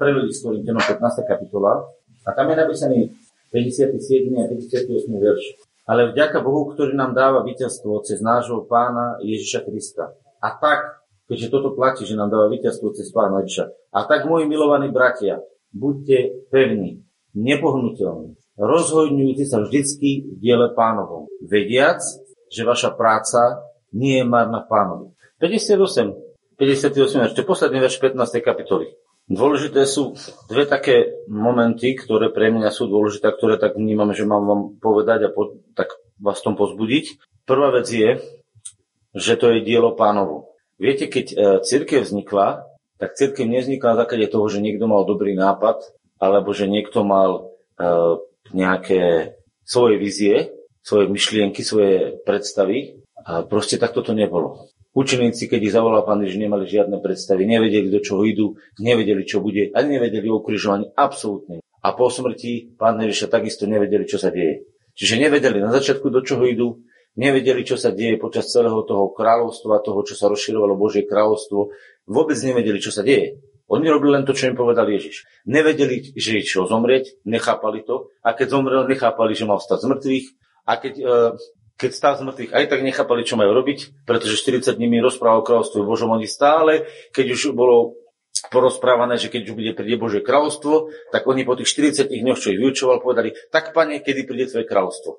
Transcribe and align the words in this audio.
Prelili 0.00 0.32
s 0.32 0.40
Korintianom 0.40 0.80
15. 0.80 1.28
kapitola 1.28 1.84
a 2.24 2.32
tam 2.32 2.48
je 2.48 2.56
napísaný 2.56 2.98
57. 3.52 4.32
a 4.32 4.48
58. 4.48 4.96
verš. 5.12 5.44
Ale 5.84 6.16
vďaka 6.16 6.40
Bohu, 6.40 6.72
ktorý 6.72 6.96
nám 6.96 7.12
dáva 7.12 7.44
víťazstvo 7.44 8.00
cez 8.00 8.24
nášho 8.24 8.64
pána 8.64 9.20
Ježiša 9.20 9.60
Krista. 9.68 10.16
A 10.40 10.56
tak, 10.56 11.04
keďže 11.28 11.52
toto 11.52 11.76
platí, 11.76 12.08
že 12.08 12.16
nám 12.16 12.32
dáva 12.32 12.48
víťazstvo 12.48 12.96
cez 12.96 13.12
pána 13.12 13.44
Ježiša. 13.44 13.92
A 13.92 14.08
tak, 14.08 14.24
moji 14.24 14.48
milovaní 14.48 14.88
bratia, 14.88 15.44
buďte 15.76 16.48
pevní, 16.48 17.04
nepohnutelní, 17.36 18.40
rozhodňujte 18.56 19.44
sa 19.44 19.60
vždycky 19.60 20.32
v 20.32 20.34
diele 20.40 20.72
pánovom, 20.72 21.28
vediac, 21.44 22.00
že 22.48 22.64
vaša 22.64 22.96
práca 22.96 23.68
nie 23.92 24.16
je 24.16 24.24
marná 24.24 24.64
pánovi. 24.64 25.12
58, 25.44 26.56
58, 26.56 27.36
ešte 27.36 27.44
posledný 27.44 27.84
verš 27.84 28.00
15. 28.00 28.40
kapitoly. 28.40 28.99
Dôležité 29.30 29.86
sú 29.86 30.18
dve 30.50 30.66
také 30.66 31.22
momenty, 31.30 31.94
ktoré 31.94 32.34
pre 32.34 32.50
mňa 32.50 32.74
sú 32.74 32.90
dôležité, 32.90 33.30
ktoré 33.30 33.62
tak 33.62 33.78
vnímam, 33.78 34.10
že 34.10 34.26
mám 34.26 34.42
vám 34.42 34.62
povedať 34.82 35.30
a 35.30 35.30
po, 35.30 35.62
tak 35.78 35.94
vás 36.18 36.42
tom 36.42 36.58
pozbudiť. 36.58 37.14
Prvá 37.46 37.70
vec 37.70 37.86
je, 37.86 38.18
že 39.14 39.38
to 39.38 39.54
je 39.54 39.62
dielo 39.62 39.94
pánovo. 39.94 40.58
Viete, 40.82 41.06
keď 41.06 41.26
e, 41.30 41.36
církev 41.62 42.02
vznikla, 42.02 42.66
tak 42.98 43.14
církev 43.14 43.46
nevznikla 43.46 43.94
na 43.94 44.00
základe 44.02 44.26
toho, 44.26 44.50
že 44.50 44.58
niekto 44.58 44.90
mal 44.90 45.06
dobrý 45.06 45.38
nápad, 45.38 45.78
alebo 46.18 46.50
že 46.50 46.66
niekto 46.66 47.06
mal 47.06 47.54
e, 47.78 47.86
nejaké 48.50 49.34
svoje 49.62 49.94
vízie, 50.02 50.50
svoje 50.82 51.06
myšlienky, 51.06 51.62
svoje 51.62 52.18
predstavy. 52.26 52.98
A 53.22 53.46
proste 53.46 53.78
takto 53.78 54.02
to 54.02 54.10
nebolo. 54.10 54.66
Učeníci, 54.90 55.46
keď 55.46 55.60
ich 55.70 55.74
zavolal 55.74 56.02
pán 56.02 56.18
Ježiš, 56.26 56.42
nemali 56.42 56.66
žiadne 56.66 56.98
predstavy, 56.98 57.46
nevedeli, 57.46 57.86
do 57.94 58.02
čoho 58.02 58.26
idú, 58.26 58.58
nevedeli, 58.82 59.22
čo 59.22 59.38
bude, 59.38 59.70
ani 59.70 59.98
nevedeli 59.98 60.26
o 60.26 60.42
ukrižovaní, 60.42 60.90
absolútne. 60.98 61.62
A 61.80 61.94
po 61.94 62.10
smrti 62.10 62.74
pán 62.74 62.98
Ježiša 62.98 63.30
takisto 63.30 63.70
nevedeli, 63.70 64.02
čo 64.04 64.18
sa 64.18 64.34
deje. 64.34 64.66
Čiže 64.98 65.22
nevedeli 65.22 65.62
na 65.62 65.70
začiatku, 65.70 66.10
do 66.10 66.26
čoho 66.26 66.42
idú, 66.42 66.82
nevedeli, 67.14 67.62
čo 67.62 67.78
sa 67.78 67.94
deje 67.94 68.18
počas 68.18 68.50
celého 68.50 68.82
toho 68.82 69.14
kráľovstva, 69.14 69.78
toho, 69.86 70.02
čo 70.02 70.18
sa 70.18 70.26
rozširovalo 70.26 70.74
Božie 70.74 71.06
kráľovstvo, 71.06 71.70
vôbec 72.10 72.36
nevedeli, 72.42 72.82
čo 72.82 72.90
sa 72.90 73.06
deje. 73.06 73.38
Oni 73.70 73.86
robili 73.86 74.18
len 74.18 74.26
to, 74.26 74.34
čo 74.34 74.50
im 74.50 74.58
povedal 74.58 74.90
Ježiš. 74.90 75.22
Nevedeli, 75.46 76.02
že 76.18 76.42
išiel 76.42 76.66
zomrieť, 76.66 77.22
nechápali 77.22 77.86
to. 77.86 78.10
A 78.26 78.34
keď 78.34 78.58
zomrel, 78.58 78.82
nechápali, 78.90 79.38
že 79.38 79.46
mal 79.46 79.62
stať 79.62 79.86
z 79.86 79.90
mŕtvych. 79.94 80.26
A 80.66 80.72
keď 80.74 80.94
e, 80.98 81.04
keď 81.80 81.90
stál 81.96 82.14
z 82.20 82.28
mŕtvych, 82.28 82.52
aj 82.52 82.64
tak 82.68 82.84
nechápali, 82.84 83.24
čo 83.24 83.40
majú 83.40 83.56
robiť, 83.56 84.04
pretože 84.04 84.36
40 84.36 84.76
dní 84.76 85.00
rozprával 85.00 85.40
o 85.40 85.88
Božom, 85.88 86.12
oni 86.12 86.28
stále, 86.28 86.84
keď 87.16 87.32
už 87.32 87.56
bolo 87.56 87.96
porozprávané, 88.52 89.16
že 89.16 89.32
keď 89.32 89.48
už 89.48 89.54
bude 89.56 89.72
príde 89.72 89.96
Božie 89.96 90.20
kráľovstvo, 90.20 90.92
tak 91.08 91.24
oni 91.24 91.48
po 91.48 91.56
tých 91.56 91.72
40 91.72 92.12
dňoch, 92.12 92.38
čo 92.38 92.52
ich 92.52 92.60
vyučoval, 92.60 93.00
povedali, 93.00 93.32
tak 93.48 93.72
pane, 93.72 94.04
kedy 94.04 94.28
príde 94.28 94.52
tvoje 94.52 94.68
kráľovstvo? 94.68 95.10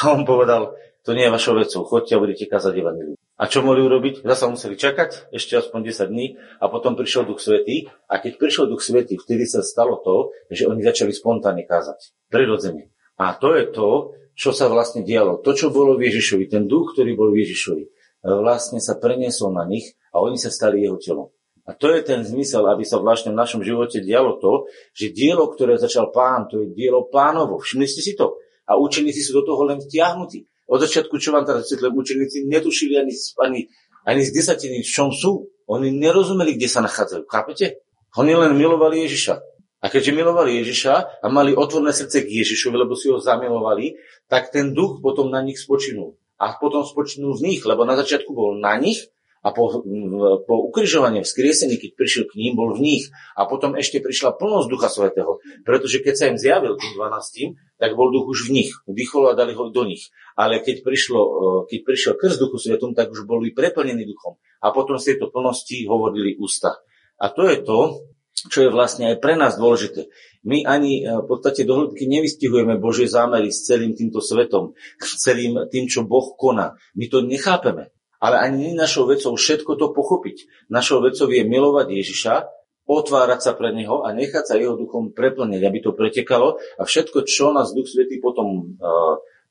A 0.00 0.14
on 0.14 0.28
povedal, 0.28 0.76
to 1.02 1.16
nie 1.16 1.24
je 1.26 1.32
vašou 1.32 1.56
vecou, 1.56 1.82
chodte 1.88 2.12
a 2.12 2.22
budete 2.22 2.44
kázať 2.44 2.76
evanilium. 2.76 3.16
A 3.40 3.48
čo 3.48 3.64
mohli 3.64 3.80
urobiť? 3.80 4.20
Zasa 4.20 4.52
museli 4.52 4.76
čakať 4.76 5.32
ešte 5.32 5.56
aspoň 5.56 5.80
10 5.88 6.12
dní 6.12 6.36
a 6.60 6.68
potom 6.68 6.92
prišiel 6.92 7.24
Duch 7.24 7.40
Svetý 7.40 7.88
a 8.04 8.20
keď 8.20 8.36
prišiel 8.36 8.68
Duch 8.68 8.84
Svetý, 8.84 9.16
vtedy 9.16 9.48
sa 9.48 9.64
stalo 9.64 9.96
to, 10.04 10.36
že 10.52 10.68
oni 10.68 10.84
začali 10.84 11.08
spontánne 11.08 11.64
kázať. 11.64 12.12
Prirodzene. 12.28 12.92
A 13.16 13.32
to 13.32 13.56
je 13.56 13.64
to, 13.72 14.12
čo 14.40 14.56
sa 14.56 14.72
vlastne 14.72 15.04
dialo. 15.04 15.44
To, 15.44 15.52
čo 15.52 15.68
bolo 15.68 16.00
v 16.00 16.08
Ježišovi, 16.08 16.48
ten 16.48 16.64
duch, 16.64 16.96
ktorý 16.96 17.12
bol 17.12 17.28
v 17.28 17.44
Ježišovi, 17.44 17.84
e, 17.84 17.88
vlastne 18.24 18.80
sa 18.80 18.96
preniesol 18.96 19.52
na 19.52 19.68
nich 19.68 19.92
a 20.16 20.24
oni 20.24 20.40
sa 20.40 20.48
stali 20.48 20.80
jeho 20.80 20.96
telom. 20.96 21.28
A 21.68 21.76
to 21.76 21.92
je 21.92 22.00
ten 22.00 22.24
zmysel, 22.24 22.64
aby 22.64 22.88
sa 22.88 22.96
vlastne 22.96 23.36
v 23.36 23.38
našom 23.38 23.60
živote 23.60 24.00
dialo 24.00 24.40
to, 24.40 24.64
že 24.96 25.12
dielo, 25.12 25.52
ktoré 25.52 25.76
začal 25.76 26.08
pán, 26.08 26.48
to 26.48 26.64
je 26.64 26.72
dielo 26.72 27.04
pánovo. 27.12 27.60
Všimli 27.60 27.84
ste 27.84 28.00
si 28.00 28.16
to? 28.16 28.40
A 28.64 28.80
učeníci 28.80 29.20
sú 29.20 29.44
do 29.44 29.44
toho 29.44 29.68
len 29.68 29.78
vtiahnutí. 29.78 30.48
Od 30.70 30.80
začiatku, 30.80 31.20
čo 31.20 31.36
vám 31.36 31.44
teraz 31.44 31.68
vysvetlím, 31.68 32.00
učeníci 32.00 32.48
netušili 32.48 32.96
ani, 32.96 33.12
ani, 33.44 33.60
ani 34.08 34.22
z 34.24 34.30
desatiny, 34.32 34.80
v 34.80 34.88
čom 34.88 35.12
sú. 35.12 35.52
Oni 35.68 35.92
nerozumeli, 35.92 36.56
kde 36.56 36.66
sa 36.66 36.80
nachádzajú. 36.80 37.28
Chápete? 37.28 37.84
Oni 38.16 38.34
len 38.34 38.56
milovali 38.56 39.04
Ježiša. 39.06 39.49
A 39.80 39.88
keďže 39.88 40.12
milovali 40.12 40.60
Ježiša 40.60 41.24
a 41.24 41.26
mali 41.32 41.56
otvorné 41.56 41.96
srdce 41.96 42.24
k 42.24 42.44
Ježišovi, 42.44 42.76
lebo 42.76 42.92
si 42.92 43.08
ho 43.08 43.16
zamilovali, 43.16 43.96
tak 44.28 44.52
ten 44.52 44.76
duch 44.76 45.00
potom 45.00 45.32
na 45.32 45.40
nich 45.40 45.56
spočinul. 45.56 46.20
A 46.36 46.56
potom 46.56 46.84
spočinul 46.84 47.36
z 47.36 47.44
nich, 47.48 47.60
lebo 47.64 47.88
na 47.88 47.96
začiatku 47.96 48.32
bol 48.32 48.60
na 48.60 48.76
nich 48.76 49.08
a 49.40 49.56
po, 49.56 49.80
po 50.44 50.54
ukrižovaní, 50.68 51.24
vzkriesení, 51.24 51.80
keď 51.80 51.96
prišiel 51.96 52.24
k 52.28 52.36
ním, 52.36 52.60
bol 52.60 52.76
v 52.76 52.84
nich. 52.84 53.04
A 53.32 53.48
potom 53.48 53.72
ešte 53.72 54.04
prišla 54.04 54.36
plnosť 54.36 54.68
Ducha 54.68 54.92
Svetého. 54.92 55.40
Pretože 55.64 56.04
keď 56.04 56.14
sa 56.16 56.24
im 56.28 56.36
zjavil 56.36 56.76
tým 56.76 56.92
12, 56.92 57.56
tak 57.80 57.96
bol 57.96 58.12
duch 58.12 58.28
už 58.28 58.52
v 58.52 58.60
nich. 58.60 58.70
Vdychol 58.84 59.32
a 59.32 59.36
dali 59.36 59.56
ho 59.56 59.72
do 59.72 59.82
nich. 59.88 60.12
Ale 60.36 60.60
keď, 60.60 60.84
prišlo, 60.84 61.20
keď 61.72 61.78
prišiel 61.88 62.12
krst 62.20 62.36
Duchu 62.36 62.60
Svetom, 62.60 62.92
tak 62.92 63.08
už 63.08 63.24
boli 63.24 63.56
preplnení 63.56 64.04
duchom. 64.04 64.36
A 64.60 64.76
potom 64.76 65.00
z 65.00 65.16
tejto 65.16 65.32
plnosti 65.32 65.88
hovorili 65.88 66.36
ústa. 66.36 66.76
A 67.16 67.32
to 67.32 67.48
je 67.48 67.64
to, 67.64 68.04
čo 68.48 68.64
je 68.64 68.70
vlastne 68.72 69.12
aj 69.12 69.20
pre 69.20 69.36
nás 69.36 69.60
dôležité. 69.60 70.08
My 70.40 70.64
ani 70.64 71.04
e, 71.04 71.20
v 71.20 71.26
podstate 71.28 71.68
do 71.68 71.76
hĺbky 71.76 72.08
nevystihujeme 72.08 72.80
Božie 72.80 73.04
zámery 73.04 73.52
s 73.52 73.68
celým 73.68 73.92
týmto 73.92 74.24
svetom, 74.24 74.72
s 74.96 75.20
celým 75.20 75.68
tým, 75.68 75.84
čo 75.84 76.08
Boh 76.08 76.32
koná. 76.38 76.80
My 76.96 77.10
to 77.12 77.20
nechápeme. 77.20 77.92
Ale 78.20 78.36
ani 78.40 78.72
nie 78.72 78.74
našou 78.76 79.08
vecou 79.08 79.32
všetko 79.36 79.80
to 79.80 79.96
pochopiť. 79.96 80.68
Našou 80.68 81.00
vecou 81.00 81.28
je 81.28 81.40
milovať 81.40 81.88
Ježiša, 81.88 82.34
otvárať 82.84 83.40
sa 83.40 83.52
pre 83.56 83.72
Neho 83.72 84.04
a 84.04 84.12
nechať 84.12 84.44
sa 84.44 84.54
Jeho 84.60 84.76
duchom 84.76 85.12
preplniť, 85.12 85.60
aby 85.60 85.78
to 85.80 85.96
pretekalo 85.96 86.60
a 86.76 86.82
všetko, 86.84 87.24
čo 87.24 87.52
nás 87.52 87.72
Duch 87.72 87.88
Svetý 87.88 88.20
potom, 88.20 88.76
e, 88.76 88.92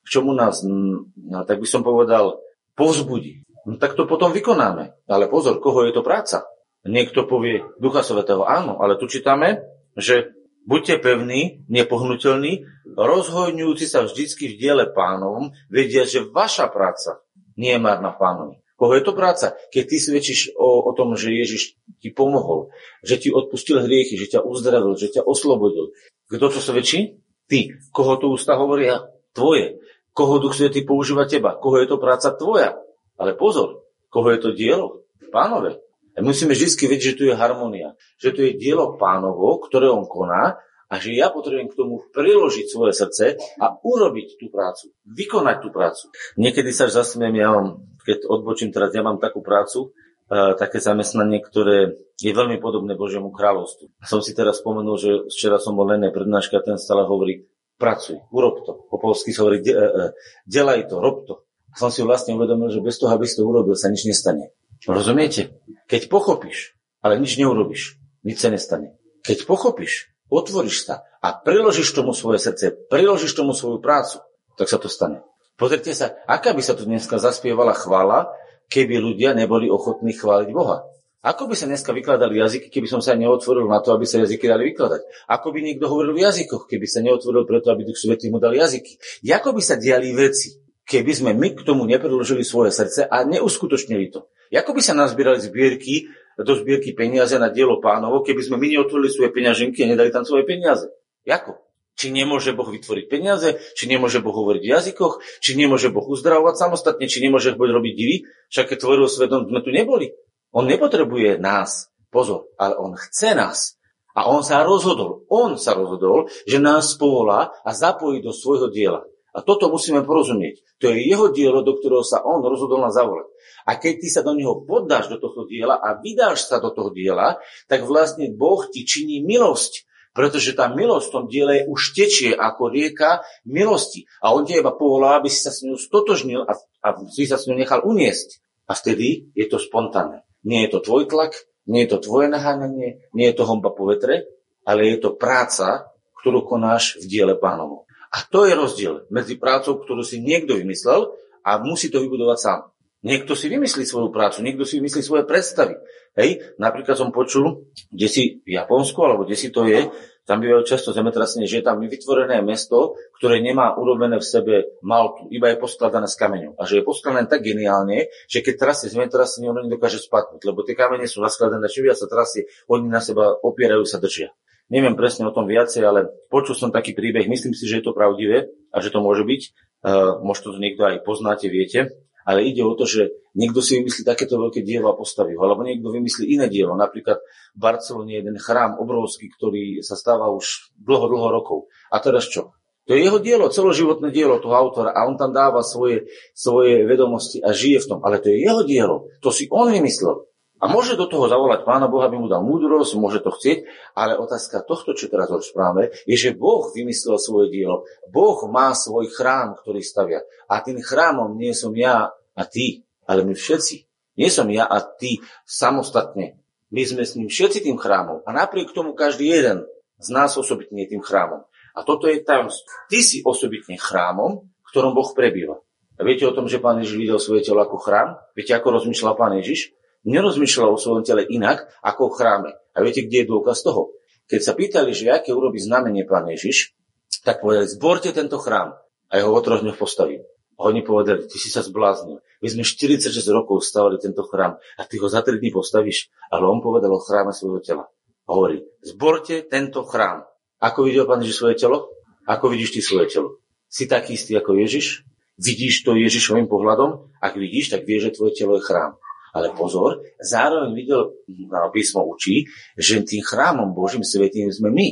k 0.02 0.08
čomu 0.10 0.34
nás, 0.34 0.66
no, 0.66 1.06
tak 1.46 1.62
by 1.62 1.68
som 1.70 1.86
povedal, 1.86 2.42
povzbudí, 2.74 3.46
no, 3.70 3.78
tak 3.78 3.94
to 3.94 4.10
potom 4.10 4.34
vykonáme. 4.34 5.06
Ale 5.06 5.30
pozor, 5.30 5.62
koho 5.62 5.86
je 5.86 5.94
to 5.94 6.02
práca? 6.02 6.50
Niekto 6.88 7.28
povie 7.28 7.68
Ducha 7.80 8.04
Svetého, 8.06 8.48
áno, 8.48 8.80
ale 8.80 8.96
tu 8.96 9.12
čítame, 9.12 9.64
že 10.00 10.32
buďte 10.64 11.04
pevní, 11.04 11.68
nepohnutelní, 11.68 12.64
rozhojňujúci 12.96 13.86
sa 13.90 14.08
vždycky 14.08 14.56
v 14.56 14.58
diele 14.60 14.86
pánovom, 14.88 15.52
vedia, 15.68 16.08
že 16.08 16.24
vaša 16.24 16.72
práca 16.72 17.20
nie 17.60 17.76
je 17.76 17.82
marná 17.84 18.16
pánovi. 18.16 18.64
Koho 18.80 18.96
je 18.96 19.04
to 19.04 19.12
práca? 19.12 19.60
Keď 19.76 19.84
ty 19.92 19.98
svedčíš 20.00 20.56
o, 20.56 20.88
o 20.88 20.96
tom, 20.96 21.20
že 21.20 21.36
Ježiš 21.36 21.76
ti 22.00 22.16
pomohol, 22.16 22.72
že 23.04 23.20
ti 23.20 23.28
odpustil 23.28 23.84
hriechy, 23.84 24.16
že 24.16 24.40
ťa 24.40 24.48
uzdravil, 24.48 24.96
že 24.96 25.12
ťa 25.20 25.28
oslobodil. 25.28 25.92
Kto 26.32 26.48
to 26.48 26.64
svedčí? 26.64 27.20
Ty. 27.52 27.76
Koho 27.92 28.16
to 28.16 28.32
ústa 28.32 28.56
hovoria? 28.56 29.04
Tvoje. 29.36 29.84
Koho 30.16 30.40
Duch 30.40 30.56
Svetý 30.56 30.88
používa 30.88 31.28
teba? 31.28 31.60
Koho 31.60 31.76
je 31.84 31.92
to 31.92 32.00
práca 32.00 32.32
tvoja? 32.32 32.80
Ale 33.20 33.36
pozor, 33.36 33.84
koho 34.08 34.32
je 34.32 34.40
to 34.40 34.56
dielo? 34.56 35.04
Pánové. 35.28 35.84
A 36.20 36.22
musíme 36.22 36.52
vždy 36.52 36.68
vedieť, 36.76 37.16
že 37.16 37.18
tu 37.18 37.24
je 37.32 37.34
harmonia, 37.34 37.96
že 38.20 38.36
tu 38.36 38.44
je 38.44 38.60
dielo 38.60 39.00
pánovo, 39.00 39.64
ktoré 39.64 39.88
on 39.88 40.04
koná 40.04 40.60
a 40.90 40.94
že 40.98 41.16
ja 41.16 41.30
potrebujem 41.30 41.70
k 41.70 41.78
tomu 41.80 42.02
priložiť 42.12 42.66
svoje 42.68 42.98
srdce 42.98 43.40
a 43.62 43.78
urobiť 43.80 44.42
tú 44.42 44.52
prácu, 44.52 44.92
vykonať 45.06 45.58
tú 45.62 45.70
prácu. 45.70 46.04
Niekedy 46.36 46.74
sa 46.74 46.90
zasmiem, 46.90 47.40
ja 47.40 47.54
mám, 47.54 47.86
keď 48.04 48.26
odbočím 48.26 48.74
teraz, 48.74 48.92
ja 48.92 49.06
mám 49.06 49.22
takú 49.22 49.40
prácu, 49.46 49.94
uh, 49.94 50.58
také 50.58 50.82
zamestnanie, 50.82 51.46
ktoré 51.46 51.94
je 52.18 52.32
veľmi 52.34 52.58
podobné 52.58 52.98
Božiemu 52.98 53.30
kráľovstvu. 53.30 54.02
Som 54.02 54.26
si 54.26 54.34
teraz 54.34 54.60
spomenul, 54.66 54.98
že 54.98 55.12
včera 55.30 55.62
som 55.62 55.78
bol 55.78 55.88
len 55.88 56.04
prednáška, 56.10 56.60
ten 56.66 56.82
stále 56.82 57.06
hovorí, 57.06 57.46
pracuj, 57.80 58.20
urob 58.34 58.66
to. 58.66 58.76
Po 58.90 58.98
polsky 58.98 59.32
hovorí, 59.38 59.62
de, 59.62 59.78
uh, 59.78 60.12
delaj 60.50 60.90
to, 60.90 60.98
rob 60.98 61.24
to. 61.30 61.46
Som 61.78 61.94
si 61.94 62.02
vlastne 62.02 62.34
uvedomil, 62.34 62.74
že 62.74 62.82
bez 62.82 62.98
toho, 62.98 63.14
aby 63.14 63.30
si 63.30 63.38
to 63.38 63.46
urobil, 63.46 63.78
sa 63.78 63.94
nič 63.94 64.10
nestane. 64.10 64.50
Rozumiete? 64.88 65.60
Keď 65.90 66.08
pochopíš, 66.08 66.78
ale 67.04 67.20
nič 67.20 67.36
neurobiš, 67.36 68.00
nič 68.24 68.38
sa 68.40 68.54
nestane. 68.54 68.96
Keď 69.26 69.44
pochopíš, 69.44 70.14
otvoríš 70.32 70.88
sa 70.88 71.04
a 71.20 71.36
priložíš 71.36 71.92
tomu 71.92 72.16
svoje 72.16 72.40
srdce, 72.40 72.72
priložíš 72.88 73.36
tomu 73.36 73.52
svoju 73.52 73.84
prácu, 73.84 74.24
tak 74.56 74.72
sa 74.72 74.80
to 74.80 74.88
stane. 74.88 75.20
Pozrite 75.60 75.92
sa, 75.92 76.16
aká 76.24 76.56
by 76.56 76.64
sa 76.64 76.72
tu 76.72 76.88
dneska 76.88 77.20
zaspievala 77.20 77.76
chvála, 77.76 78.32
keby 78.72 78.96
ľudia 79.04 79.36
neboli 79.36 79.68
ochotní 79.68 80.16
chváliť 80.16 80.50
Boha. 80.56 80.88
Ako 81.20 81.52
by 81.52 81.56
sa 81.60 81.68
dneska 81.68 81.92
vykladali 81.92 82.40
jazyky, 82.40 82.72
keby 82.72 82.88
som 82.88 83.04
sa 83.04 83.12
neotvoril 83.12 83.68
na 83.68 83.84
to, 83.84 83.92
aby 83.92 84.08
sa 84.08 84.24
jazyky 84.24 84.48
dali 84.48 84.72
vykladať? 84.72 85.28
Ako 85.28 85.52
by 85.52 85.60
niekto 85.60 85.92
hovoril 85.92 86.16
v 86.16 86.24
jazykoch, 86.24 86.64
keby 86.64 86.88
sa 86.88 87.04
neotvoril 87.04 87.44
preto, 87.44 87.76
aby 87.76 87.84
Duch 87.84 88.00
Svetý 88.00 88.32
mu 88.32 88.40
dal 88.40 88.56
jazyky? 88.56 88.96
Ako 89.28 89.52
by 89.52 89.60
sa 89.60 89.76
diali 89.76 90.16
veci, 90.16 90.56
keby 90.90 91.12
sme 91.14 91.32
my 91.38 91.54
k 91.54 91.62
tomu 91.62 91.86
nepriložili 91.86 92.42
svoje 92.42 92.74
srdce 92.74 93.06
a 93.06 93.22
neuskutočnili 93.22 94.10
to? 94.10 94.26
Ako 94.50 94.74
by 94.74 94.82
sa 94.82 94.98
nazbierali 94.98 95.38
zbierky, 95.38 96.10
do 96.42 96.58
zbierky 96.58 96.98
peniaze 96.98 97.38
na 97.38 97.54
dielo 97.54 97.78
pánovo, 97.78 98.26
keby 98.26 98.42
sme 98.42 98.58
my 98.58 98.68
neotvorili 98.74 99.14
svoje 99.14 99.30
peňaženky 99.30 99.86
a 99.86 99.92
nedali 99.94 100.10
tam 100.10 100.26
svoje 100.26 100.50
peniaze? 100.50 100.90
Ako? 101.30 101.62
Či 102.00 102.16
nemôže 102.16 102.56
Boh 102.56 102.66
vytvoriť 102.66 103.06
peniaze, 103.12 103.60
či 103.76 103.86
nemôže 103.92 104.24
Boh 104.24 104.32
hovoriť 104.32 104.64
v 104.64 104.72
jazykoch, 104.72 105.20
či 105.44 105.60
nemôže 105.60 105.92
Boh 105.92 106.08
uzdravovať 106.08 106.56
samostatne, 106.56 107.06
či 107.12 107.20
nemôže 107.20 107.54
Boh 107.54 107.68
robiť 107.68 107.94
divy, 107.94 108.18
však 108.50 108.72
keď 108.74 108.78
tvoril 108.80 109.06
svetom, 109.12 109.52
sme 109.52 109.60
tu 109.62 109.70
neboli. 109.76 110.16
On 110.56 110.64
nepotrebuje 110.64 111.38
nás, 111.44 111.92
pozor, 112.08 112.50
ale 112.56 112.80
on 112.80 112.96
chce 112.96 113.36
nás. 113.36 113.76
A 114.16 114.32
on 114.32 114.42
sa 114.42 114.64
rozhodol, 114.66 115.28
on 115.30 115.60
sa 115.60 115.76
rozhodol, 115.76 116.32
že 116.48 116.58
nás 116.58 116.96
povolá 116.96 117.54
a 117.62 117.70
zapojí 117.76 118.24
do 118.24 118.34
svojho 118.34 118.72
diela. 118.72 119.06
A 119.36 119.46
toto 119.46 119.70
musíme 119.70 120.02
porozumieť. 120.02 120.66
To 120.82 120.90
je 120.90 121.06
jeho 121.06 121.30
dielo, 121.30 121.62
do 121.62 121.78
ktorého 121.78 122.02
sa 122.02 122.26
on 122.26 122.42
rozhodol 122.42 122.82
na 122.82 122.90
zavolať. 122.90 123.30
A 123.70 123.78
keď 123.78 123.94
ty 124.02 124.08
sa 124.10 124.22
do 124.26 124.34
neho 124.34 124.66
poddáš 124.66 125.12
do 125.14 125.22
tohto 125.22 125.46
diela 125.46 125.78
a 125.78 125.98
vydáš 126.02 126.50
sa 126.50 126.58
do 126.58 126.74
toho 126.74 126.90
diela, 126.90 127.38
tak 127.70 127.86
vlastne 127.86 128.34
Boh 128.34 128.66
ti 128.66 128.82
činí 128.88 129.22
milosť. 129.22 129.86
Pretože 130.10 130.58
tá 130.58 130.66
milosť 130.74 131.06
v 131.06 131.14
tom 131.14 131.26
diele 131.30 131.56
už 131.70 131.94
tečie 131.94 132.34
ako 132.34 132.74
rieka 132.74 133.22
milosti. 133.46 134.10
A 134.26 134.34
on 134.34 134.42
ťa 134.42 134.66
iba 134.66 134.74
povolá, 134.74 135.22
aby 135.22 135.30
si 135.30 135.46
sa 135.46 135.54
s 135.54 135.62
ňou 135.62 135.78
stotožnil 135.78 136.50
a, 136.50 136.58
a 136.58 136.88
si 137.14 137.30
sa 137.30 137.38
s 137.38 137.46
ňou 137.46 137.56
nechal 137.56 137.86
uniesť. 137.86 138.42
A 138.66 138.74
vtedy 138.74 139.30
je 139.38 139.46
to 139.46 139.62
spontánne. 139.62 140.26
Nie 140.42 140.66
je 140.66 140.78
to 140.78 140.80
tvoj 140.82 141.06
tlak, 141.06 141.38
nie 141.70 141.86
je 141.86 141.94
to 141.94 142.02
tvoje 142.02 142.26
naháňanie, 142.34 143.06
nie 143.14 143.28
je 143.30 143.36
to 143.38 143.46
homba 143.46 143.70
po 143.70 143.86
vetre, 143.86 144.26
ale 144.66 144.90
je 144.90 144.98
to 144.98 145.14
práca, 145.14 145.90
ktorú 146.22 146.42
konáš 146.46 146.98
v 146.98 147.06
diele 147.06 147.36
pánovu. 147.38 147.89
A 148.10 148.26
to 148.26 148.50
je 148.50 148.54
rozdiel 148.58 149.06
medzi 149.14 149.38
prácou, 149.38 149.78
ktorú 149.78 150.02
si 150.02 150.18
niekto 150.18 150.58
vymyslel 150.58 151.14
a 151.46 151.62
musí 151.62 151.94
to 151.94 152.02
vybudovať 152.02 152.38
sám. 152.42 152.60
Niekto 153.00 153.32
si 153.32 153.48
vymyslí 153.48 153.88
svoju 153.88 154.12
prácu, 154.12 154.44
niekto 154.44 154.68
si 154.68 154.84
vymyslí 154.84 155.00
svoje 155.00 155.24
predstavy. 155.24 155.80
Hej, 156.20 156.58
napríklad 156.60 157.00
som 157.00 157.16
počul, 157.16 157.72
kde 157.88 158.08
si 158.12 158.44
v 158.44 158.60
Japonsku, 158.60 159.00
alebo 159.00 159.24
kde 159.24 159.40
si 159.40 159.56
to 159.56 159.64
je, 159.64 159.88
tam 160.28 160.46
bývajú 160.46 160.62
často 160.62 160.94
zemetrasenie, 160.94 161.50
že 161.50 161.64
je 161.64 161.66
tam 161.66 161.82
vytvorené 161.82 162.44
mesto, 162.46 163.00
ktoré 163.18 163.42
nemá 163.42 163.74
urobené 163.74 164.22
v 164.22 164.26
sebe 164.28 164.78
maltu, 164.86 165.26
iba 165.34 165.50
je 165.50 165.58
poskladané 165.58 166.06
z 166.06 166.16
kameňov. 166.22 166.54
A 166.60 166.70
že 166.70 166.82
je 166.82 166.84
poskladané 166.86 167.26
tak 167.26 167.42
geniálne, 167.42 168.14
že 168.30 168.46
keď 168.46 168.62
trasie 168.62 168.94
zemetrasenie, 168.94 169.50
ono 169.50 169.66
nedokáže 169.66 169.98
spadnúť, 169.98 170.44
lebo 170.46 170.62
tie 170.62 170.78
kamene 170.78 171.10
sú 171.10 171.24
naskladané, 171.24 171.66
čím 171.72 171.90
viac 171.90 171.98
sa 171.98 172.06
trasie, 172.06 172.46
oni 172.70 172.86
na 172.86 173.02
seba 173.02 173.42
opierajú, 173.42 173.88
sa 173.90 173.98
držia. 173.98 174.30
Neviem 174.70 174.94
presne 174.94 175.26
o 175.26 175.34
tom 175.34 175.50
viacej, 175.50 175.82
ale 175.82 176.14
počul 176.30 176.54
som 176.54 176.70
taký 176.70 176.94
príbeh, 176.94 177.26
myslím 177.26 177.58
si, 177.58 177.66
že 177.66 177.82
je 177.82 177.90
to 177.90 177.98
pravdivé 177.98 178.54
a 178.70 178.78
že 178.82 178.94
to 178.94 179.02
môže 179.02 179.26
byť. 179.26 179.42
Uh, 179.80 180.22
možno 180.22 180.54
to 180.54 180.62
niekto 180.62 180.86
aj 180.86 181.02
poznáte, 181.02 181.50
viete. 181.50 181.90
Ale 182.22 182.46
ide 182.46 182.62
o 182.62 182.78
to, 182.78 182.86
že 182.86 183.10
niekto 183.34 183.66
si 183.66 183.82
vymyslí 183.82 184.06
takéto 184.06 184.38
veľké 184.38 184.62
dielo 184.62 184.94
a 184.94 185.00
postaví 185.00 185.34
ho, 185.34 185.42
alebo 185.42 185.66
niekto 185.66 185.90
vymyslí 185.90 186.30
iné 186.30 186.46
dielo. 186.46 186.78
Napríklad 186.78 187.18
v 187.58 187.60
Barcelone 187.60 188.14
je 188.14 188.22
jeden 188.22 188.38
chrám 188.38 188.78
obrovský, 188.78 189.34
ktorý 189.34 189.82
sa 189.82 189.98
stáva 189.98 190.30
už 190.30 190.70
dlho, 190.78 191.10
dlho 191.10 191.28
rokov. 191.34 191.66
A 191.90 191.98
teraz 191.98 192.30
čo? 192.30 192.54
To 192.86 192.98
je 192.98 193.06
jeho 193.06 193.18
dielo, 193.18 193.50
celoživotné 193.50 194.14
dielo 194.14 194.42
toho 194.42 194.54
autora 194.54 194.94
a 194.94 195.06
on 195.06 195.14
tam 195.18 195.30
dáva 195.30 195.62
svoje, 195.66 196.10
svoje 196.34 196.86
vedomosti 196.86 197.38
a 197.42 197.54
žije 197.54 197.86
v 197.86 197.90
tom. 197.90 198.00
Ale 198.02 198.22
to 198.22 198.30
je 198.30 198.46
jeho 198.46 198.62
dielo. 198.66 199.10
To 199.26 199.34
si 199.34 199.50
on 199.50 199.70
vymyslel. 199.70 200.29
A 200.60 200.68
môže 200.68 201.00
do 201.00 201.08
toho 201.08 201.32
zavolať 201.32 201.64
Pána 201.64 201.88
Boha, 201.88 202.12
aby 202.12 202.20
mu 202.20 202.28
dal 202.28 202.44
múdrosť, 202.44 203.00
môže 203.00 203.24
to 203.24 203.32
chcieť, 203.32 203.64
ale 203.96 204.20
otázka 204.20 204.60
tohto, 204.68 204.92
čo 204.92 205.08
teraz 205.08 205.32
rozprávame, 205.32 205.96
je, 206.04 206.20
že 206.20 206.36
Boh 206.36 206.68
vymyslel 206.76 207.16
svoje 207.16 207.48
dielo. 207.48 207.88
Boh 208.12 208.36
má 208.52 208.76
svoj 208.76 209.08
chrám, 209.08 209.56
ktorý 209.56 209.80
stavia. 209.80 210.20
A 210.52 210.60
tým 210.60 210.84
chrámom 210.84 211.40
nie 211.40 211.56
som 211.56 211.72
ja 211.72 212.12
a 212.12 212.44
ty, 212.44 212.84
ale 213.08 213.24
my 213.24 213.32
všetci. 213.32 213.88
Nie 214.20 214.28
som 214.28 214.52
ja 214.52 214.68
a 214.68 214.84
ty 214.84 215.24
samostatne. 215.48 216.36
My 216.76 216.84
sme 216.84 217.08
s 217.08 217.16
ním 217.16 217.32
všetci 217.32 217.64
tým 217.64 217.80
chrámom. 217.80 218.28
A 218.28 218.30
napriek 218.36 218.76
tomu 218.76 218.92
každý 218.92 219.32
jeden 219.32 219.64
z 219.96 220.08
nás 220.12 220.36
osobitne 220.36 220.84
je 220.84 220.92
tým 220.96 221.02
chrámom. 221.02 221.48
A 221.72 221.88
toto 221.88 222.12
je 222.12 222.20
tajomstvo. 222.20 222.68
Ty 222.92 223.00
si 223.00 223.24
osobitne 223.24 223.80
chrámom, 223.80 224.44
v 224.44 224.68
ktorom 224.68 224.92
Boh 224.92 225.08
prebýva. 225.16 225.64
A 226.00 226.04
viete 226.04 226.28
o 226.28 226.36
tom, 226.36 226.52
že 226.52 226.60
Pán 226.60 226.80
Ježiš 226.84 226.96
videl 226.96 227.20
svoje 227.20 227.48
telo 227.48 227.64
ako 227.64 227.80
chrám? 227.80 228.20
Viete, 228.36 228.56
ako 228.56 228.80
rozmýšľal 228.80 229.16
Pán 229.16 229.36
Ježiš? 229.40 229.76
Nerozmýšľal 230.08 230.76
o 230.76 230.82
svojom 230.82 231.04
tele 231.04 231.26
inak 231.28 231.68
ako 231.84 232.12
o 232.12 232.14
chráme. 232.14 232.56
A 232.76 232.78
viete, 232.86 233.04
kde 233.04 233.26
je 233.26 233.30
dôkaz 233.32 233.66
toho? 233.66 233.96
Keď 234.30 234.42
sa 234.46 234.54
pýtali, 234.54 234.94
že 234.94 235.10
aké 235.10 235.34
urobí 235.34 235.58
znamenie 235.58 236.06
pán 236.06 236.30
Ježiš, 236.30 236.78
tak 237.26 237.42
povedali, 237.42 237.68
zborte 237.68 238.14
tento 238.14 238.38
chrám 238.38 238.78
a 239.10 239.14
jeho 239.18 239.34
o 239.34 239.42
troch 239.42 239.66
dňoch 239.66 239.80
postavím. 239.82 240.22
A 240.60 240.68
oni 240.68 240.84
povedali, 240.84 241.24
ty 241.26 241.40
si 241.40 241.48
sa 241.48 241.64
zbláznil. 241.64 242.20
My 242.44 242.48
sme 242.52 242.64
46 242.68 243.16
rokov 243.32 243.64
stavali 243.64 243.96
tento 243.96 244.28
chrám 244.28 244.60
a 244.60 244.82
ty 244.84 245.00
ho 245.00 245.08
za 245.08 245.24
3 245.24 245.40
dní 245.40 245.56
postavíš. 245.56 246.12
Ale 246.28 246.52
on 246.52 246.60
povedal 246.60 246.92
o 246.92 247.00
chráme 247.00 247.32
svojho 247.32 247.64
tela. 247.64 247.88
A 248.28 248.30
hovorí, 248.36 248.68
zborte 248.84 249.48
tento 249.48 249.88
chrám. 249.88 250.28
Ako 250.60 250.84
videl 250.84 251.08
pán 251.08 251.24
Ježiš 251.24 251.40
svoje 251.40 251.56
telo? 251.56 251.96
Ako 252.28 252.52
vidíš 252.52 252.76
ty 252.76 252.80
svoje 252.84 253.08
telo? 253.08 253.40
Si 253.72 253.88
taký 253.88 254.20
istý 254.20 254.36
ako 254.36 254.60
Ježiš? 254.60 255.08
Vidíš 255.40 255.88
to 255.88 255.96
Ježišovým 255.96 256.52
pohľadom? 256.52 257.08
Ak 257.24 257.40
vidíš, 257.40 257.72
tak 257.72 257.88
vieš, 257.88 258.12
že 258.12 258.16
tvoje 258.20 258.36
telo 258.36 258.60
je 258.60 258.68
chrám. 258.68 259.00
Ale 259.34 259.54
pozor, 259.54 260.02
zároveň 260.18 260.74
videl, 260.74 261.14
no, 261.50 261.70
písmo 261.70 262.06
učí, 262.06 262.50
že 262.78 263.06
tým 263.06 263.22
chrámom 263.22 263.74
Božím 263.78 264.02
svetým 264.02 264.50
sme 264.50 264.74
my. 264.74 264.88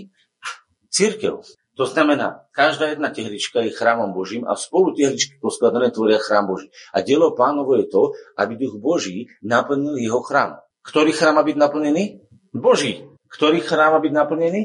Církev. 0.93 1.41
To 1.77 1.85
znamená, 1.85 2.49
každá 2.57 2.89
jedna 2.89 3.13
tehlička 3.13 3.61
je 3.61 3.69
chrámom 3.69 4.09
Božím 4.09 4.49
a 4.49 4.57
spolu 4.57 4.97
tehličky 4.97 5.37
poskladané 5.37 5.93
tvoria 5.93 6.17
chrám 6.17 6.49
Boží. 6.49 6.73
A 6.89 7.05
dielo 7.05 7.37
pánovo 7.37 7.77
je 7.77 7.85
to, 7.85 8.17
aby 8.33 8.57
duch 8.57 8.81
Boží 8.81 9.29
naplnil 9.45 9.93
jeho 10.01 10.25
chrám. 10.25 10.57
Ktorý 10.81 11.13
chrám 11.13 11.37
má 11.37 11.43
byť 11.45 11.53
naplnený? 11.53 12.03
Boží. 12.49 13.05
Ktorý 13.29 13.61
chrám 13.61 13.93
má 13.93 13.99
byť 14.01 14.13
naplnený? 14.13 14.61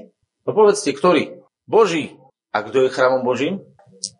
No 0.48 0.50
povedzte, 0.56 0.96
ktorý? 0.96 1.44
Boží. 1.68 2.16
A 2.48 2.64
kto 2.64 2.88
je 2.88 2.94
chrámom 2.94 3.20
Božím? 3.28 3.60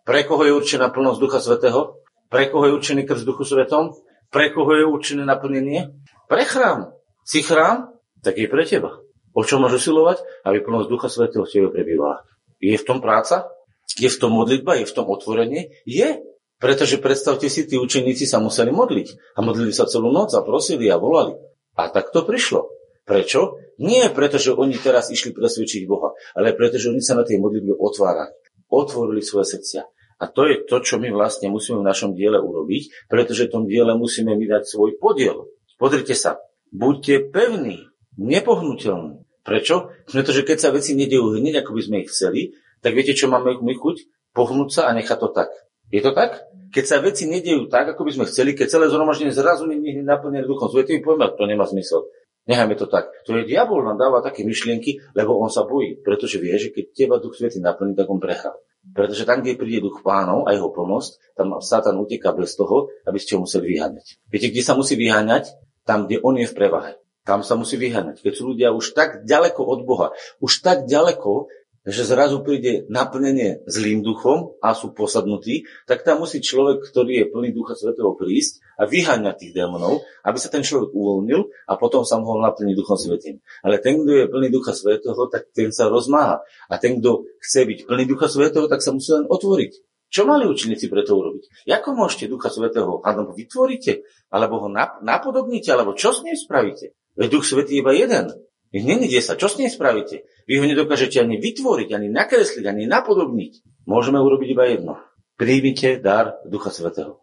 Pre 0.04 0.20
koho 0.28 0.44
je 0.44 0.52
určená 0.52 0.92
plnosť 0.92 1.18
Ducha 1.20 1.40
Svetého? 1.40 2.04
Pre 2.28 2.44
koho 2.52 2.68
je 2.68 2.76
určený 2.76 3.08
krst 3.08 3.24
Duchu 3.24 3.48
Svetom? 3.48 3.96
Pre 4.32 4.46
koho 4.50 4.72
je 4.72 4.88
určené 4.88 5.28
naplnenie? 5.28 5.92
Pre 6.24 6.42
chrám. 6.48 6.96
Si 7.22 7.44
chrám? 7.44 7.92
Tak 8.24 8.40
je 8.40 8.48
pre 8.48 8.64
teba. 8.64 9.04
O 9.36 9.44
čo 9.44 9.60
môžu 9.60 9.76
usilovať? 9.76 10.24
Aby 10.48 10.64
plnosť 10.64 10.88
Ducha 10.88 11.08
Svetého 11.12 11.44
v 11.44 11.52
tebe 11.52 11.68
prebývala. 11.68 12.24
Je 12.56 12.72
v 12.72 12.86
tom 12.88 13.04
práca? 13.04 13.52
Je 14.00 14.08
v 14.08 14.16
tom 14.16 14.32
modlitba? 14.32 14.80
Je 14.80 14.88
v 14.88 14.96
tom 14.96 15.04
otvorenie? 15.12 15.76
Je. 15.84 16.24
Pretože 16.56 17.02
predstavte 17.02 17.50
si, 17.52 17.68
tí 17.68 17.76
učeníci 17.76 18.24
sa 18.24 18.40
museli 18.40 18.72
modliť. 18.72 19.36
A 19.36 19.44
modlili 19.44 19.74
sa 19.74 19.84
celú 19.84 20.08
noc 20.08 20.32
a 20.32 20.40
prosili 20.40 20.88
a 20.88 20.96
volali. 20.96 21.36
A 21.76 21.92
tak 21.92 22.08
to 22.14 22.24
prišlo. 22.24 22.72
Prečo? 23.02 23.58
Nie 23.82 24.08
preto, 24.14 24.38
že 24.38 24.54
oni 24.54 24.78
teraz 24.78 25.10
išli 25.10 25.34
presvedčiť 25.34 25.90
Boha, 25.90 26.14
ale 26.38 26.54
preto, 26.54 26.78
že 26.78 26.94
oni 26.94 27.02
sa 27.02 27.18
na 27.18 27.26
tej 27.26 27.42
modlitbe 27.42 27.74
otvárali. 27.74 28.30
Otvorili 28.70 29.20
svoje 29.20 29.58
srdcia. 29.58 29.82
A 30.22 30.30
to 30.30 30.46
je 30.46 30.62
to, 30.62 30.78
čo 30.86 31.02
my 31.02 31.10
vlastne 31.10 31.50
musíme 31.50 31.82
v 31.82 31.88
našom 31.90 32.14
diele 32.14 32.38
urobiť, 32.38 33.10
pretože 33.10 33.50
v 33.50 33.52
tom 33.58 33.64
diele 33.66 33.98
musíme 33.98 34.38
my 34.38 34.46
dať 34.46 34.70
svoj 34.70 34.94
podiel. 35.02 35.50
Pozrite 35.82 36.14
sa, 36.14 36.38
buďte 36.70 37.34
pevní, 37.34 37.90
nepohnutelní. 38.14 39.26
Prečo? 39.42 39.90
Pretože 40.06 40.46
keď 40.46 40.58
sa 40.62 40.70
veci 40.70 40.94
nedejú 40.94 41.34
hneď, 41.34 41.66
ako 41.66 41.74
by 41.74 41.82
sme 41.82 41.96
ich 42.06 42.14
chceli, 42.14 42.54
tak 42.78 42.94
viete, 42.94 43.18
čo 43.18 43.26
máme 43.26 43.58
my 43.58 43.74
chuť? 43.74 44.30
Pohnúť 44.30 44.70
sa 44.70 44.82
a 44.86 44.94
nechať 44.94 45.18
to 45.18 45.28
tak. 45.34 45.50
Je 45.90 45.98
to 45.98 46.14
tak? 46.14 46.46
Keď 46.70 46.84
sa 46.86 47.02
veci 47.02 47.26
nedejú 47.26 47.66
tak, 47.66 47.90
ako 47.90 48.06
by 48.06 48.10
sme 48.14 48.24
chceli, 48.30 48.54
keď 48.54 48.78
celé 48.78 48.86
zhromaždenie 48.88 49.34
zrazu 49.34 49.66
nie 49.66 49.82
je 49.82 50.06
naplnené 50.06 50.46
duchom 50.46 50.70
svetým, 50.70 51.02
povieme, 51.02 51.34
to 51.34 51.44
nemá 51.50 51.66
zmysel. 51.66 52.06
Nechajme 52.42 52.74
to 52.74 52.90
tak. 52.90 53.06
To 53.30 53.38
je 53.38 53.46
diabol 53.46 53.86
nám 53.86 53.98
dáva 54.02 54.18
také 54.18 54.42
myšlienky, 54.42 54.98
lebo 55.14 55.38
on 55.38 55.46
sa 55.46 55.62
bojí, 55.62 56.02
pretože 56.02 56.42
vie, 56.42 56.58
že 56.58 56.74
keď 56.74 56.84
teba 56.90 57.16
duch 57.22 57.38
svetý 57.38 57.62
naplní, 57.62 57.94
tak 57.94 58.10
on 58.10 58.18
prechá. 58.18 58.50
Pretože 58.82 59.22
tam, 59.22 59.46
kde 59.46 59.54
príde 59.54 59.78
duch 59.78 60.02
pánov 60.02 60.50
a 60.50 60.50
jeho 60.50 60.74
pomoc, 60.74 61.06
tam 61.38 61.62
Satan 61.62 62.02
uteká 62.02 62.34
bez 62.34 62.58
toho, 62.58 62.90
aby 63.06 63.18
ste 63.22 63.38
ho 63.38 63.46
museli 63.46 63.78
vyháňať. 63.78 64.18
Viete, 64.26 64.50
kde 64.50 64.62
sa 64.66 64.74
musí 64.74 64.98
vyháňať? 64.98 65.54
Tam, 65.86 66.10
kde 66.10 66.18
on 66.18 66.34
je 66.34 66.50
v 66.50 66.54
prevahe. 66.58 66.98
Tam 67.22 67.46
sa 67.46 67.54
musí 67.54 67.78
vyháňať. 67.78 68.26
Keď 68.26 68.32
sú 68.34 68.50
ľudia 68.50 68.74
už 68.74 68.98
tak 68.98 69.22
ďaleko 69.22 69.62
od 69.62 69.80
Boha, 69.86 70.10
už 70.42 70.66
tak 70.66 70.90
ďaleko, 70.90 71.46
že 71.82 72.06
zrazu 72.06 72.46
príde 72.46 72.86
naplnenie 72.86 73.66
zlým 73.66 74.06
duchom 74.06 74.54
a 74.62 74.70
sú 74.70 74.94
posadnutí, 74.94 75.66
tak 75.90 76.06
tam 76.06 76.22
musí 76.22 76.38
človek, 76.38 76.86
ktorý 76.86 77.12
je 77.22 77.30
plný 77.34 77.50
ducha 77.50 77.74
svetého 77.74 78.14
prísť 78.14 78.62
a 78.78 78.86
vyháňať 78.86 79.34
tých 79.34 79.52
démonov, 79.58 80.06
aby 80.22 80.38
sa 80.38 80.46
ten 80.46 80.62
človek 80.62 80.94
uvoľnil 80.94 81.42
a 81.66 81.72
potom 81.74 82.06
sa 82.06 82.22
mohol 82.22 82.38
naplniť 82.46 82.74
duchom 82.78 82.94
svetým. 82.94 83.42
Ale 83.66 83.82
ten, 83.82 83.98
kto 83.98 84.10
je 84.14 84.30
plný 84.30 84.48
ducha 84.54 84.70
svetého, 84.70 85.26
tak 85.26 85.50
ten 85.50 85.74
sa 85.74 85.90
rozmáha. 85.90 86.46
A 86.70 86.74
ten, 86.78 87.02
kto 87.02 87.26
chce 87.42 87.66
byť 87.66 87.78
plný 87.90 88.04
ducha 88.06 88.30
svetého, 88.30 88.70
tak 88.70 88.78
sa 88.78 88.94
musí 88.94 89.10
len 89.10 89.26
otvoriť. 89.26 89.72
Čo 90.12 90.28
mali 90.28 90.44
učeníci 90.44 90.92
preto 90.92 91.16
urobiť? 91.16 91.64
Ako 91.72 91.96
môžete 91.96 92.28
Ducha 92.28 92.52
Svetého? 92.52 93.00
Alebo 93.00 93.32
vytvoríte? 93.32 94.04
Alebo 94.28 94.60
ho 94.60 94.68
napodobníte? 95.00 95.72
Alebo 95.72 95.96
čo 95.96 96.12
s 96.12 96.20
ním 96.20 96.36
spravíte? 96.36 96.92
Veď 97.16 97.28
Duch 97.32 97.48
Svetý 97.48 97.80
iba 97.80 97.96
jeden. 97.96 98.28
Ich 98.72 98.84
není 98.88 99.08
10. 99.08 99.36
Čo 99.36 99.48
s 99.52 99.60
ním 99.60 99.68
spravíte? 99.68 100.24
Vy 100.48 100.56
ho 100.56 100.64
nedokážete 100.64 101.20
ani 101.20 101.36
vytvoriť, 101.36 101.92
ani 101.92 102.08
nakresliť, 102.08 102.64
ani 102.64 102.88
napodobniť. 102.88 103.84
Môžeme 103.84 104.16
urobiť 104.16 104.48
iba 104.56 104.64
jedno. 104.64 104.92
Príjmite 105.36 106.00
dar 106.00 106.40
Ducha 106.48 106.72
Svetého. 106.72 107.20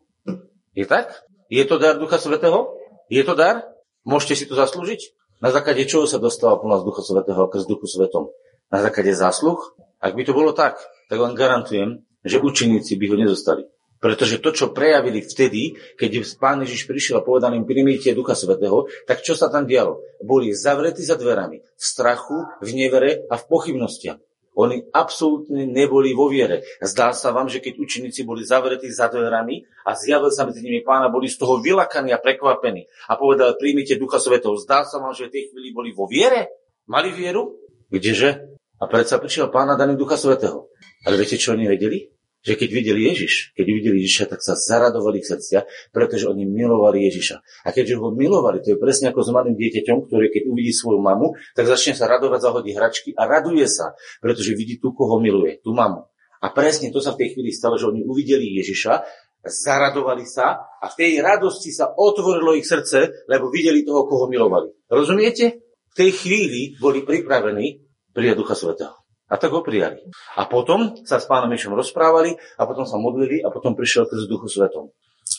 Je 0.77 0.85
tak? 0.85 1.25
Je 1.49 1.65
to 1.65 1.81
dar 1.81 1.97
Ducha 1.97 2.21
Svetého? 2.21 2.77
Je 3.09 3.25
to 3.25 3.33
dar? 3.33 3.65
Môžete 4.05 4.37
si 4.37 4.45
to 4.45 4.53
zaslúžiť? 4.53 5.17
Na 5.41 5.49
základe 5.49 5.89
čoho 5.89 6.05
sa 6.05 6.21
dostáva 6.21 6.61
plnosť 6.61 6.83
Ducha 6.85 7.01
Svetého 7.01 7.41
a 7.41 7.49
krst 7.49 7.65
Duchu 7.65 7.89
Svetom? 7.89 8.29
Na 8.69 8.85
základe 8.85 9.09
zásluh? 9.17 9.57
Ak 9.97 10.13
by 10.13 10.21
to 10.21 10.37
bolo 10.37 10.53
tak, 10.53 10.77
tak 11.09 11.17
vám 11.17 11.33
garantujem, 11.33 12.05
že 12.21 12.37
učeníci 12.37 12.93
by 12.93 13.05
ho 13.09 13.15
nezostali. 13.17 13.65
Pretože 13.99 14.39
to, 14.39 14.55
čo 14.55 14.71
prejavili 14.71 15.19
vtedy, 15.19 15.75
keď 15.99 16.23
pán 16.39 16.63
Ježiš 16.63 16.87
prišiel 16.87 17.19
a 17.19 17.25
povedal 17.27 17.51
im 17.51 17.67
primíte 17.67 18.15
Ducha 18.15 18.31
Svetého, 18.31 18.87
tak 19.03 19.19
čo 19.19 19.35
sa 19.35 19.51
tam 19.51 19.67
dialo? 19.67 19.99
Boli 20.23 20.55
zavretí 20.55 21.03
za 21.03 21.19
dverami, 21.19 21.59
v 21.59 21.83
strachu, 21.83 22.63
v 22.63 22.69
nevere 22.79 23.27
a 23.27 23.35
v 23.35 23.43
pochybnostiach. 23.51 24.19
Oni 24.59 24.83
absolútne 24.91 25.63
neboli 25.67 26.11
vo 26.11 26.27
viere. 26.27 26.67
Zdá 26.83 27.15
sa 27.15 27.31
vám, 27.31 27.47
že 27.47 27.63
keď 27.63 27.79
učeníci 27.79 28.27
boli 28.27 28.43
zavretí 28.43 28.91
za 28.91 29.07
dverami 29.07 29.63
a 29.87 29.95
zjavil 29.95 30.35
sa 30.35 30.43
medzi 30.43 30.59
nimi 30.63 30.83
pána, 30.83 31.07
boli 31.07 31.31
z 31.31 31.39
toho 31.39 31.63
vylakaní 31.63 32.11
a 32.11 32.19
prekvapení 32.19 32.87
a 33.07 33.15
povedali, 33.15 33.55
príjmite 33.55 33.95
Ducha 33.95 34.19
Svetého. 34.19 34.59
Zdá 34.59 34.83
sa 34.83 34.99
vám, 34.99 35.15
že 35.15 35.31
v 35.31 35.35
tej 35.35 35.43
chvíli 35.51 35.71
boli 35.71 35.95
vo 35.95 36.11
viere? 36.11 36.51
Mali 36.91 37.15
vieru? 37.15 37.55
Kdeže? 37.87 38.59
A 38.79 38.87
predsa 38.87 39.19
prišiel 39.19 39.47
pána 39.47 39.79
daný 39.79 39.95
Ducha 39.95 40.19
Svetého. 40.19 40.67
Ale 41.07 41.15
viete, 41.15 41.39
čo 41.39 41.55
oni 41.55 41.63
vedeli? 41.63 42.18
Že 42.39 42.55
keď 42.55 42.69
videli 42.71 43.01
Ježiš, 43.11 43.51
keď 43.55 43.65
videli 43.67 43.97
Ježiša, 44.07 44.31
tak 44.31 44.39
sa 44.39 44.55
zaradovali 44.55 45.19
ich 45.19 45.27
srdcia, 45.27 45.67
pretože 45.91 46.27
oni 46.31 46.47
milovali 46.47 47.03
Ježiša. 47.11 47.67
A 47.67 47.69
keďže 47.75 47.99
ho 47.99 48.15
milovali, 48.15 48.63
to 48.63 48.75
je 48.75 48.77
presne 48.79 49.11
ako 49.11 49.27
s 49.27 49.29
malým 49.35 49.55
dieťaťom, 49.59 50.07
ktoré 50.07 50.31
keď 50.31 50.43
uvidí 50.47 50.71
svoju 50.71 51.03
mamu, 51.03 51.35
tak 51.51 51.67
začne 51.67 51.99
sa 51.99 52.07
radovať, 52.07 52.39
zahodí 52.39 52.71
hračky 52.71 53.11
a 53.11 53.27
raduje 53.27 53.67
sa, 53.67 53.91
pretože 54.23 54.55
vidí 54.55 54.79
tú, 54.79 54.95
koho 54.95 55.19
miluje, 55.19 55.59
tú 55.59 55.75
mamu. 55.75 56.07
A 56.39 56.47
presne 56.55 56.87
to 56.95 57.03
sa 57.03 57.11
v 57.11 57.27
tej 57.27 57.35
chvíli 57.35 57.51
stalo, 57.51 57.75
že 57.75 57.91
oni 57.91 58.07
uvideli 58.07 58.55
Ježiša, 58.63 59.03
zaradovali 59.43 60.27
sa 60.27 60.79
a 60.79 60.85
v 60.91 60.95
tej 60.95 61.11
radosti 61.23 61.71
sa 61.71 61.91
otvorilo 61.95 62.55
ich 62.55 62.67
srdce, 62.67 63.27
lebo 63.27 63.47
videli 63.47 63.87
toho, 63.87 64.07
koho 64.07 64.27
milovali. 64.27 64.71
Rozumiete? 64.91 65.63
V 65.89 65.95
tej 65.95 66.11
chvíli 66.15 66.75
boli 66.79 67.03
pripravení 67.03 67.83
prijať 68.11 68.35
Ducha 68.35 68.55
Svetého. 68.55 68.98
A 69.29 69.37
tak 69.37 69.53
ho 69.53 69.61
prijali. 69.61 70.01
A 70.35 70.49
potom 70.49 70.97
sa 71.05 71.21
s 71.21 71.29
pánom 71.29 71.53
Ježišom 71.53 71.77
rozprávali 71.77 72.33
a 72.57 72.65
potom 72.65 72.83
sa 72.89 72.97
modlili 72.97 73.45
a 73.45 73.53
potom 73.53 73.77
prišiel 73.77 74.09
z 74.09 74.25
Duchu 74.25 74.49
Svetom. 74.49 74.89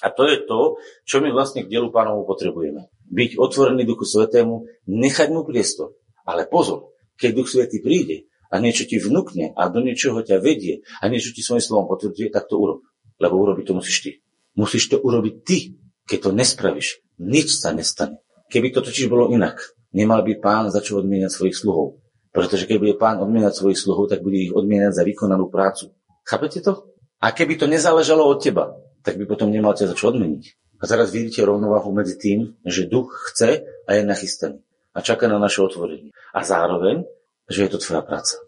A 0.00 0.08
to 0.14 0.24
je 0.30 0.46
to, 0.46 0.78
čo 1.02 1.18
my 1.18 1.34
vlastne 1.34 1.66
k 1.66 1.70
dielu 1.70 1.90
pánovu 1.90 2.24
potrebujeme. 2.24 2.88
Byť 3.10 3.36
otvorený 3.36 3.82
Duchu 3.84 4.06
Svetému, 4.06 4.64
nechať 4.86 5.28
mu 5.34 5.42
priestor. 5.42 5.98
Ale 6.22 6.46
pozor, 6.46 6.94
keď 7.18 7.30
Duch 7.34 7.50
Svetý 7.50 7.82
príde 7.82 8.30
a 8.48 8.62
niečo 8.62 8.86
ti 8.86 8.96
vnúkne 8.96 9.52
a 9.52 9.68
do 9.68 9.82
niečoho 9.82 10.22
ťa 10.22 10.38
vedie 10.38 10.86
a 11.02 11.10
niečo 11.10 11.34
ti 11.34 11.42
svojím 11.42 11.60
slovom 11.60 11.86
potvrdzuje, 11.90 12.30
tak 12.30 12.46
to 12.46 12.56
urob. 12.56 12.86
Lebo 13.20 13.36
urobiť 13.36 13.64
to 13.68 13.74
musíš 13.76 13.98
ty. 14.00 14.10
Musíš 14.56 14.88
to 14.88 14.96
urobiť 15.02 15.34
ty. 15.44 15.76
Keď 16.08 16.18
to 16.18 16.30
nespravíš, 16.32 16.88
nič 17.20 17.60
sa 17.60 17.70
nestane. 17.76 18.18
Keby 18.50 18.74
to 18.74 18.82
totiž 18.82 19.06
bolo 19.06 19.30
inak, 19.30 19.62
nemal 19.94 20.26
by 20.26 20.42
pán 20.42 20.66
začať 20.74 21.06
odmieniať 21.06 21.30
svojich 21.30 21.54
sluhov. 21.54 21.99
Pretože 22.30 22.66
keď 22.70 22.76
bude 22.78 22.94
pán 22.94 23.18
odmienať 23.18 23.58
svojich 23.58 23.78
sluhov, 23.78 24.06
tak 24.06 24.22
bude 24.22 24.38
ich 24.38 24.54
odmienať 24.54 24.94
za 24.94 25.02
vykonanú 25.02 25.50
prácu. 25.50 25.90
Chápete 26.22 26.62
to? 26.62 26.94
A 27.18 27.34
keby 27.34 27.58
to 27.58 27.66
nezáležalo 27.66 28.22
od 28.22 28.38
teba, 28.38 28.78
tak 29.02 29.18
by 29.18 29.26
potom 29.26 29.50
nemal 29.50 29.74
ťa 29.74 29.92
za 29.92 29.94
čo 29.98 30.14
odmeniť. 30.14 30.44
A 30.80 30.88
teraz 30.88 31.12
vidíte 31.12 31.44
rovnováhu 31.44 31.92
medzi 31.92 32.16
tým, 32.16 32.56
že 32.64 32.88
duch 32.88 33.12
chce 33.30 33.66
a 33.84 33.90
je 33.92 34.02
nachystaný. 34.06 34.64
A 34.96 35.04
čaká 35.04 35.28
na 35.28 35.36
naše 35.36 35.60
otvorenie. 35.60 36.14
A 36.32 36.40
zároveň, 36.40 37.04
že 37.50 37.68
je 37.68 37.70
to 37.76 37.78
tvoja 37.82 38.00
práca. 38.00 38.40